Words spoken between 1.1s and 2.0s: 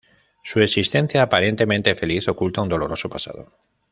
aparentemente